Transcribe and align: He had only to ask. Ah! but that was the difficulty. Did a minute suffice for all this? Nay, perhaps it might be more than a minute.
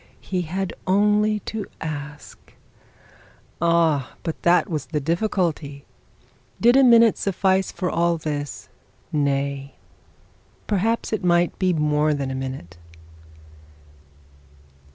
He 0.19 0.41
had 0.41 0.73
only 0.87 1.41
to 1.41 1.67
ask. 1.79 2.53
Ah! 3.61 4.15
but 4.23 4.41
that 4.41 4.67
was 4.67 4.87
the 4.87 4.99
difficulty. 4.99 5.85
Did 6.59 6.75
a 6.75 6.83
minute 6.83 7.19
suffice 7.19 7.71
for 7.71 7.87
all 7.87 8.17
this? 8.17 8.67
Nay, 9.11 9.75
perhaps 10.65 11.13
it 11.13 11.23
might 11.23 11.59
be 11.59 11.71
more 11.71 12.15
than 12.15 12.31
a 12.31 12.33
minute. 12.35 12.79